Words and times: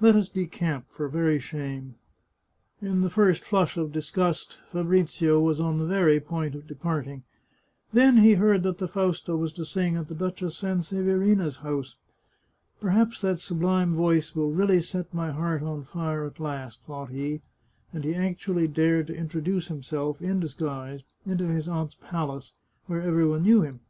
Let 0.00 0.14
us 0.14 0.28
decamp, 0.28 0.84
for 0.90 1.08
very 1.08 1.40
shame." 1.40 1.96
In 2.80 3.00
the 3.00 3.10
first 3.10 3.42
flush 3.42 3.76
of 3.76 3.90
disgust, 3.90 4.58
Fabrizio 4.70 5.40
was 5.40 5.58
on 5.58 5.78
the 5.78 5.84
very 5.86 6.20
point 6.20 6.54
of 6.54 6.68
departing. 6.68 7.24
Then 7.90 8.18
he 8.18 8.34
heard 8.34 8.62
that 8.62 8.78
the 8.78 8.86
Fausta 8.86 9.36
was 9.36 9.52
to 9.54 9.64
sing 9.64 9.96
at 9.96 10.06
the 10.06 10.14
Duchess 10.14 10.56
Sanseverina's 10.60 11.56
house." 11.66 11.96
Perhaps 12.80 13.22
that 13.22 13.40
sublime 13.40 13.96
voice 13.96 14.36
will 14.36 14.52
really 14.52 14.80
set 14.80 15.12
my 15.12 15.32
heart 15.32 15.64
on 15.64 15.82
fire 15.82 16.24
at 16.26 16.38
last," 16.38 16.84
thought 16.84 17.10
he, 17.10 17.40
and 17.92 18.04
he 18.04 18.14
actually 18.14 18.68
dared 18.68 19.08
to 19.08 19.16
introduce 19.16 19.66
himself, 19.66 20.22
in 20.22 20.38
disguise, 20.38 21.00
into 21.26 21.48
his 21.48 21.66
aunt's 21.66 21.96
palace, 21.96 22.52
where 22.86 23.02
every 23.02 23.26
one 23.26 23.42
knew 23.42 23.62
him. 23.62 23.80